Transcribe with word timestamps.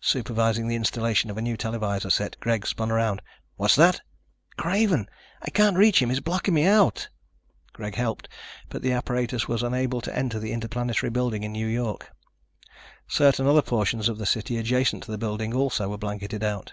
Supervising 0.00 0.66
the 0.66 0.74
installation 0.74 1.30
of 1.30 1.38
a 1.38 1.40
new 1.40 1.56
televisor 1.56 2.10
set, 2.10 2.36
Greg 2.40 2.66
spun 2.66 2.90
around. 2.90 3.22
"What's 3.54 3.76
that?" 3.76 4.00
"Craven! 4.56 5.08
I 5.40 5.50
can't 5.50 5.76
reach 5.76 6.02
him. 6.02 6.08
He's 6.10 6.18
blocking 6.18 6.52
me 6.54 6.66
out!" 6.66 7.08
Greg 7.74 7.94
helped, 7.94 8.28
but 8.70 8.82
the 8.82 8.90
apparatus 8.90 9.46
was 9.46 9.62
unable 9.62 10.00
to 10.00 10.16
enter 10.18 10.40
the 10.40 10.50
Interplanetary 10.50 11.10
building 11.10 11.44
in 11.44 11.52
New 11.52 11.68
York. 11.68 12.10
Certain 13.06 13.46
other 13.46 13.62
portions 13.62 14.08
of 14.08 14.18
the 14.18 14.26
city 14.26 14.56
adjacent 14.58 15.04
to 15.04 15.12
the 15.12 15.16
building 15.16 15.54
also 15.54 15.88
were 15.90 15.96
blanketed 15.96 16.42
out. 16.42 16.72